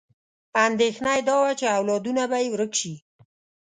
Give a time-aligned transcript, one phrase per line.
[0.65, 2.93] اندېښنه یې دا وه چې اولادونه به یې ورک شي.